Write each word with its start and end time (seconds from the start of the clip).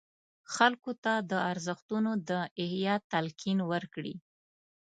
خلکو 0.55 0.91
ته 1.03 1.13
د 1.31 1.33
ارزښتونو 1.51 2.11
د 2.29 2.31
احیا 2.63 2.95
تلقین 3.11 3.59
ورکړي. 3.71 4.15